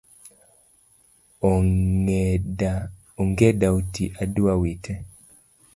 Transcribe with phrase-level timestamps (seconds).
[3.17, 4.93] Ongeda otii, adwa wite